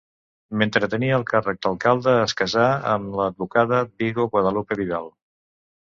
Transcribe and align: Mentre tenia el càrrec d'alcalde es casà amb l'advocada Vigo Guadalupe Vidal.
Mentre 0.61 0.87
tenia 0.93 1.17
el 1.19 1.25
càrrec 1.31 1.59
d'alcalde 1.65 2.15
es 2.23 2.35
casà 2.41 2.65
amb 2.95 3.19
l'advocada 3.21 3.83
Vigo 4.03 4.29
Guadalupe 4.37 4.79
Vidal. 4.81 5.07